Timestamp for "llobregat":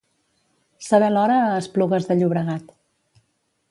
2.21-2.77